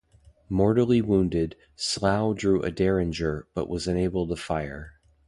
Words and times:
Mortally 0.49 0.99
wounded, 0.99 1.55
Slough 1.75 2.35
drew 2.35 2.63
a 2.63 2.71
derringer 2.71 3.47
but 3.53 3.69
was 3.69 3.85
unable 3.87 4.27
to 4.29 4.35
fire. 4.35 4.93